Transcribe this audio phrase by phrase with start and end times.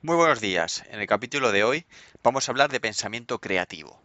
[0.00, 0.84] Muy buenos días.
[0.92, 1.84] En el capítulo de hoy
[2.22, 4.00] vamos a hablar de pensamiento creativo.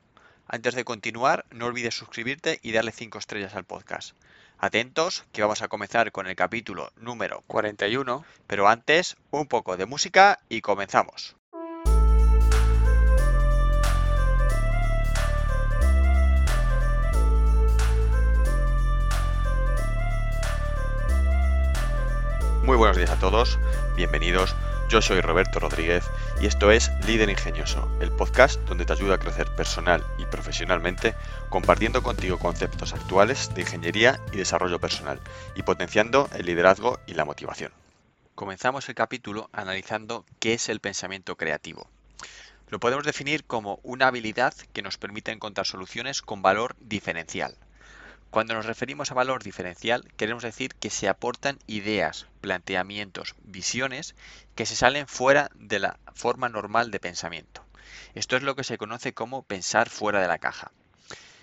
[0.47, 4.17] Antes de continuar, no olvides suscribirte y darle 5 estrellas al podcast.
[4.57, 9.85] Atentos, que vamos a comenzar con el capítulo número 41, pero antes un poco de
[9.85, 11.35] música y comenzamos.
[22.63, 23.59] Muy buenos días a todos,
[23.95, 24.55] bienvenidos.
[24.93, 26.05] Yo soy Roberto Rodríguez
[26.39, 31.15] y esto es Líder Ingenioso, el podcast donde te ayuda a crecer personal y profesionalmente
[31.49, 35.19] compartiendo contigo conceptos actuales de ingeniería y desarrollo personal
[35.55, 37.71] y potenciando el liderazgo y la motivación.
[38.35, 41.89] Comenzamos el capítulo analizando qué es el pensamiento creativo.
[42.69, 47.57] Lo podemos definir como una habilidad que nos permite encontrar soluciones con valor diferencial,
[48.33, 54.15] cuando nos referimos a valor diferencial, queremos decir que se aportan ideas, planteamientos, visiones
[54.55, 57.63] que se salen fuera de la forma normal de pensamiento.
[58.15, 60.71] Esto es lo que se conoce como pensar fuera de la caja.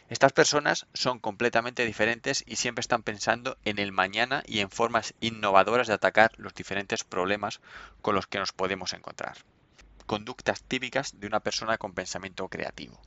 [0.09, 5.15] Estas personas son completamente diferentes y siempre están pensando en el mañana y en formas
[5.21, 7.61] innovadoras de atacar los diferentes problemas
[8.03, 9.37] con los que nos podemos encontrar.
[10.07, 13.01] Conductas típicas de una persona con pensamiento creativo.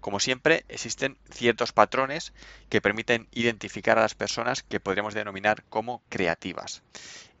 [0.00, 2.32] Como siempre, existen ciertos patrones
[2.68, 6.82] que permiten identificar a las personas que podríamos denominar como creativas.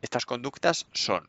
[0.02, 1.28] Estas conductas son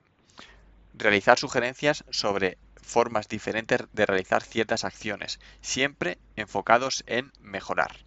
[0.94, 7.98] realizar sugerencias sobre formas diferentes de realizar ciertas acciones, siempre enfocados en mejorar.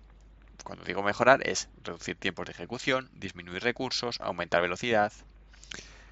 [0.63, 5.13] Cuando digo mejorar es reducir tiempos de ejecución, disminuir recursos, aumentar velocidad.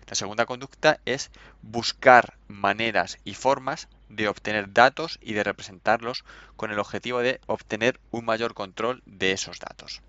[0.08, 1.30] La segunda conducta es
[1.62, 6.24] buscar maneras y formas de obtener datos y de representarlos
[6.56, 10.02] con el objetivo de obtener un mayor control de esos datos.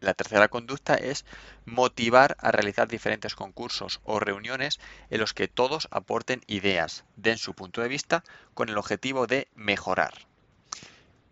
[0.00, 1.24] La tercera conducta es
[1.64, 4.78] motivar a realizar diferentes concursos o reuniones
[5.10, 8.22] en los que todos aporten ideas, den su punto de vista
[8.54, 10.28] con el objetivo de mejorar.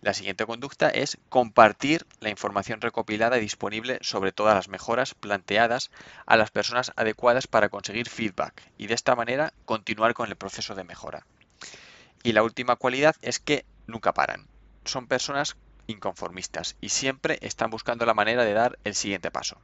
[0.01, 5.91] La siguiente conducta es compartir la información recopilada y disponible sobre todas las mejoras planteadas
[6.27, 10.74] a las personas adecuadas para conseguir feedback y de esta manera continuar con el proceso
[10.74, 11.24] de mejora.
[12.27, 14.48] Y la última cualidad es que nunca paran.
[14.85, 15.57] Son personas
[15.87, 19.61] inconformistas y siempre están buscando la manera de dar el siguiente paso.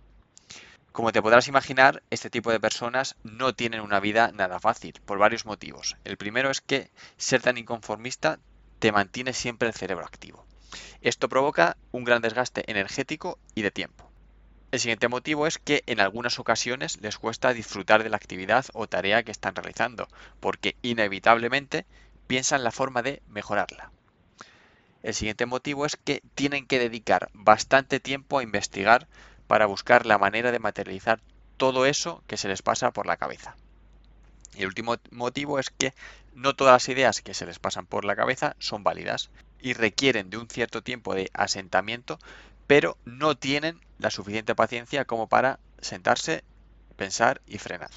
[0.93, 5.19] Como te podrás imaginar, este tipo de personas no tienen una vida nada fácil, por
[5.19, 5.97] varios motivos.
[6.05, 8.39] El primero es que ser tan inconformista
[8.79, 10.47] te mantiene siempre el cerebro activo.
[11.01, 14.09] Esto provoca un gran desgaste energético y de tiempo.
[14.71, 18.87] El siguiente motivo es que en algunas ocasiones les cuesta disfrutar de la actividad o
[18.87, 20.07] tarea que están realizando,
[20.39, 21.87] porque inevitablemente
[22.33, 23.91] piensan la forma de mejorarla.
[25.03, 29.07] El siguiente motivo es que tienen que dedicar bastante tiempo a investigar
[29.47, 31.21] para buscar la manera de materializar
[31.59, 33.55] todo eso que se les pasa por la cabeza.
[34.55, 35.93] Y el último motivo es que
[36.33, 39.29] no todas las ideas que se les pasan por la cabeza son válidas
[39.61, 42.19] y requieren de un cierto tiempo de asentamiento,
[42.67, 46.45] pero no tienen la suficiente paciencia como para sentarse,
[46.97, 47.91] pensar y frenar.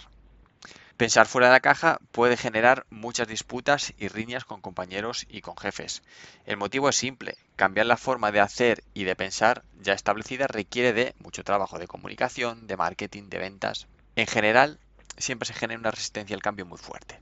[0.98, 5.58] Pensar fuera de la caja puede generar muchas disputas y riñas con compañeros y con
[5.58, 6.04] jefes.
[6.46, 10.94] El motivo es simple, cambiar la forma de hacer y de pensar ya establecida requiere
[10.94, 13.88] de mucho trabajo de comunicación, de marketing, de ventas.
[14.16, 14.80] En general,
[15.18, 17.20] siempre se genera una resistencia al cambio muy fuerte.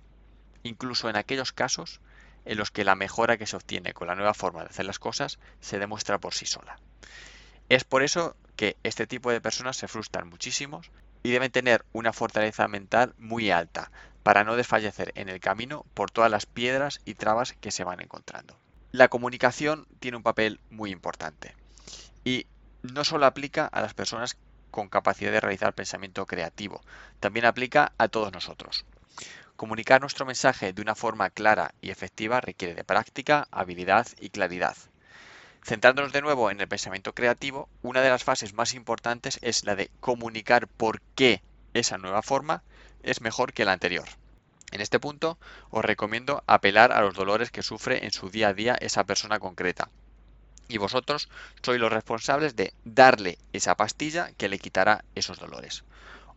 [0.61, 1.99] Incluso en aquellos casos
[2.45, 4.99] en los que la mejora que se obtiene con la nueva forma de hacer las
[4.99, 6.77] cosas se demuestra por sí sola.
[7.69, 10.83] Es por eso que este tipo de personas se frustran muchísimo
[11.23, 13.91] y deben tener una fortaleza mental muy alta
[14.21, 18.01] para no desfallecer en el camino por todas las piedras y trabas que se van
[18.01, 18.57] encontrando.
[18.91, 21.55] La comunicación tiene un papel muy importante
[22.23, 22.45] y
[22.83, 24.37] no solo aplica a las personas
[24.69, 26.81] con capacidad de realizar pensamiento creativo,
[27.19, 28.85] también aplica a todos nosotros.
[29.55, 34.75] Comunicar nuestro mensaje de una forma clara y efectiva requiere de práctica, habilidad y claridad.
[35.65, 39.75] Centrándonos de nuevo en el pensamiento creativo, una de las fases más importantes es la
[39.75, 41.41] de comunicar por qué
[41.73, 42.63] esa nueva forma
[43.01, 44.07] es mejor que la anterior.
[44.71, 45.37] En este punto
[45.69, 49.39] os recomiendo apelar a los dolores que sufre en su día a día esa persona
[49.39, 49.89] concreta.
[50.67, 51.29] Y vosotros
[51.61, 55.85] sois los responsables de darle esa pastilla que le quitará esos dolores.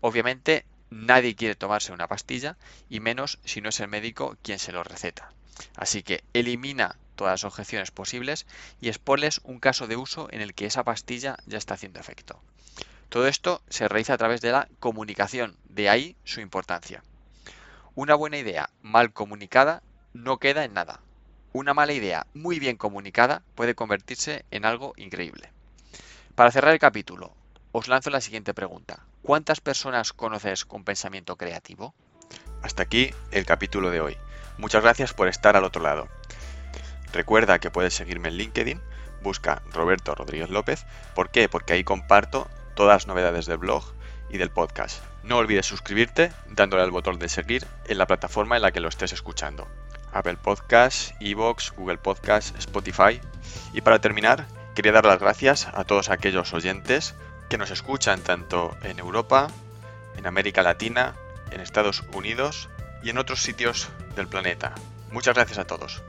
[0.00, 2.56] Obviamente nadie quiere tomarse una pastilla
[2.88, 5.32] y menos si no es el médico quien se lo receta.
[5.74, 8.46] Así que elimina todas las objeciones posibles
[8.80, 12.40] y exponles un caso de uso en el que esa pastilla ya está haciendo efecto.
[13.08, 17.02] Todo esto se realiza a través de la comunicación, de ahí su importancia.
[17.94, 19.82] Una buena idea mal comunicada
[20.12, 21.00] no queda en nada.
[21.52, 25.50] Una mala idea muy bien comunicada puede convertirse en algo increíble.
[26.34, 27.32] Para cerrar el capítulo,
[27.72, 29.06] os lanzo la siguiente pregunta.
[29.22, 31.94] ¿Cuántas personas conoces con pensamiento creativo?
[32.62, 34.16] Hasta aquí el capítulo de hoy.
[34.58, 36.08] Muchas gracias por estar al otro lado.
[37.12, 38.80] Recuerda que puedes seguirme en LinkedIn,
[39.22, 40.86] busca Roberto Rodríguez López.
[41.14, 41.48] ¿Por qué?
[41.48, 43.84] Porque ahí comparto todas las novedades del blog
[44.30, 45.02] y del podcast.
[45.22, 48.88] No olvides suscribirte dándole al botón de seguir en la plataforma en la que lo
[48.88, 49.66] estés escuchando.
[50.12, 53.20] Apple Podcasts, Evox, Google Podcasts, Spotify.
[53.72, 57.14] Y para terminar, quería dar las gracias a todos aquellos oyentes
[57.48, 59.48] que nos escuchan tanto en Europa,
[60.16, 61.14] en América Latina,
[61.50, 62.68] en Estados Unidos
[63.02, 64.74] y en otros sitios del planeta.
[65.10, 66.02] Muchas gracias a todos.